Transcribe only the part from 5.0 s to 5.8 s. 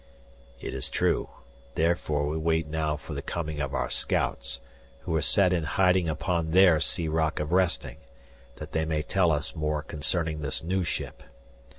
who were set in